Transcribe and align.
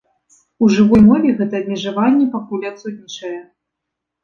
У 0.63 0.69
жывой 0.75 1.01
мове 1.09 1.35
гэта 1.41 1.51
размежаванне 1.61 2.25
пакуль 2.39 2.67
адсутнічае. 2.73 3.37